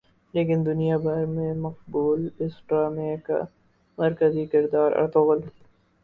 لیکن 0.33 0.65
دنیا 0.65 0.95
بھر 0.97 1.25
میں 1.27 1.53
مقبول 1.57 2.19
اس 2.39 2.53
ڈارمے 2.67 3.15
کا 3.25 3.39
مرکزی 3.97 4.45
کردار 4.47 4.91
ارطغرل 4.93 5.39